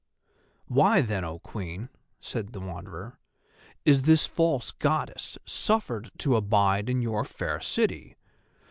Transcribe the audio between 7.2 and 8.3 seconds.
fair city?